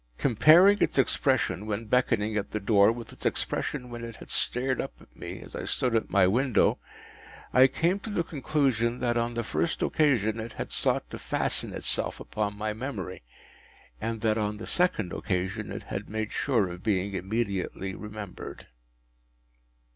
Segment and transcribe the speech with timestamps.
[0.17, 4.81] Comparing its expression when beckoning at the door with its expression when it had stared
[4.81, 6.79] up at me as I stood at my window,
[7.53, 11.71] I came to the conclusion that on the first occasion it had sought to fasten
[11.71, 13.21] itself upon my memory,
[14.01, 18.65] and that on the second occasion it had made sure of being immediately remembered.